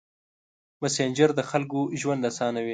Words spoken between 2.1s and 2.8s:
اسانوي.